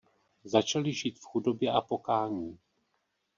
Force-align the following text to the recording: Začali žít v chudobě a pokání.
Začali 0.43 0.93
žít 0.93 1.19
v 1.19 1.21
chudobě 1.25 1.71
a 1.71 1.81
pokání. 1.81 2.59